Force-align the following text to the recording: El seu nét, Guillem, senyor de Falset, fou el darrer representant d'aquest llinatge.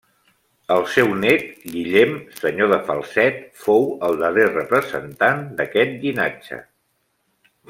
El 0.75 0.79
seu 0.93 1.11
nét, 1.23 1.43
Guillem, 1.73 2.15
senyor 2.39 2.73
de 2.73 2.81
Falset, 2.89 3.39
fou 3.67 3.87
el 4.09 4.19
darrer 4.25 4.49
representant 4.57 5.49
d'aquest 5.61 5.97
llinatge. 6.03 6.65